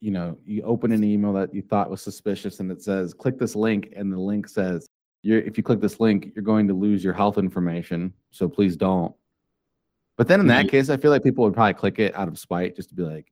you 0.00 0.12
know 0.12 0.38
you 0.46 0.62
open 0.62 0.92
an 0.92 1.02
email 1.02 1.32
that 1.32 1.52
you 1.52 1.62
thought 1.62 1.90
was 1.90 2.00
suspicious 2.00 2.60
and 2.60 2.70
it 2.70 2.80
says 2.80 3.12
click 3.12 3.40
this 3.40 3.56
link 3.56 3.92
and 3.96 4.12
the 4.12 4.16
link 4.18 4.46
says 4.48 4.86
you're 5.22 5.40
if 5.40 5.56
you 5.56 5.64
click 5.64 5.80
this 5.80 5.98
link 6.00 6.30
you're 6.36 6.44
going 6.44 6.66
to 6.68 6.74
lose 6.74 7.02
your 7.04 7.12
health 7.12 7.38
information 7.38 8.12
so 8.30 8.48
please 8.48 8.74
don't 8.76 9.14
but 10.16 10.26
then 10.26 10.40
in 10.40 10.46
that 10.48 10.66
Mhm. 10.66 10.70
case 10.70 10.88
i 10.90 10.96
feel 10.96 11.10
like 11.12 11.22
people 11.22 11.44
would 11.44 11.54
probably 11.54 11.74
click 11.74 11.98
it 12.00 12.14
out 12.16 12.26
of 12.26 12.36
spite 12.38 12.74
just 12.74 12.88
to 12.88 12.94
be 12.94 13.02
like 13.02 13.30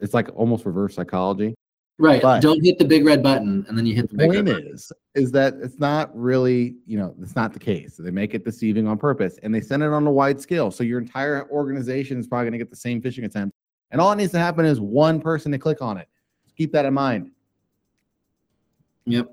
it's 0.00 0.14
like 0.14 0.28
almost 0.34 0.64
reverse 0.66 0.94
psychology 0.96 1.54
Right. 1.98 2.20
but- 2.22 2.40
Don't 2.42 2.64
hit 2.64 2.78
the 2.78 2.84
big 2.84 3.04
red 3.04 3.22
button, 3.22 3.64
and 3.68 3.76
then 3.78 3.86
you 3.86 3.94
hit 3.94 4.08
the 4.10 4.16
the 4.16 4.18
big 4.26 4.30
red 4.30 4.44
point 4.46 4.56
button. 4.58 4.74
is 4.74 4.92
is 5.14 5.30
that 5.32 5.54
it's 5.62 5.78
not 5.78 6.10
really 6.18 6.76
you 6.86 6.96
know 6.98 7.14
it's 7.20 7.36
not 7.36 7.52
the 7.52 7.58
case 7.58 7.96
they 7.98 8.10
make 8.10 8.32
it 8.34 8.44
deceiving 8.44 8.88
on 8.88 8.96
purpose 8.96 9.38
and 9.42 9.54
they 9.54 9.60
send 9.60 9.82
it 9.82 9.90
on 9.90 10.06
a 10.06 10.10
wide 10.10 10.40
scale 10.40 10.70
so 10.70 10.82
your 10.82 10.98
entire 10.98 11.46
organization 11.50 12.18
is 12.18 12.26
probably 12.26 12.44
going 12.46 12.52
to 12.52 12.58
get 12.58 12.70
the 12.70 12.76
same 12.76 13.00
phishing 13.02 13.24
attempt 13.26 13.54
and 13.90 14.00
all 14.00 14.10
it 14.10 14.16
needs 14.16 14.32
to 14.32 14.38
happen 14.38 14.64
is 14.64 14.80
one 14.80 15.20
person 15.20 15.52
to 15.52 15.58
click 15.58 15.82
on 15.82 15.98
it 15.98 16.08
Just 16.44 16.56
keep 16.56 16.72
that 16.72 16.86
in 16.86 16.94
mind 16.94 17.30
Yep. 19.04 19.28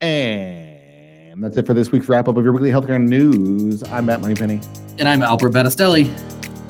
and 0.00 1.42
that's 1.44 1.56
it 1.56 1.66
for 1.66 1.74
this 1.74 1.92
week's 1.92 2.08
wrap 2.08 2.26
up 2.28 2.36
of 2.36 2.42
your 2.44 2.52
weekly 2.52 2.70
healthcare 2.70 3.00
news 3.00 3.82
i'm 3.84 4.06
matt 4.06 4.20
moneypenny 4.20 4.60
And 4.98 5.08
I'm 5.08 5.22
Albert 5.22 5.50
Battistelli. 5.52 6.08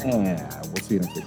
and 0.05 0.39
we'll 0.75 0.77
see 0.85 0.95
you 0.95 1.01
next 1.01 1.17
week 1.17 1.25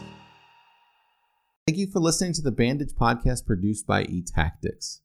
Thank 1.70 1.78
you 1.78 1.86
for 1.86 2.00
listening 2.00 2.34
to 2.34 2.42
the 2.42 2.50
Bandage 2.50 2.96
podcast 2.96 3.46
produced 3.46 3.86
by 3.86 4.04
eTactics. 4.06 5.02